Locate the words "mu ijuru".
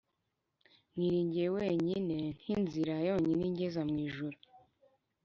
3.89-4.37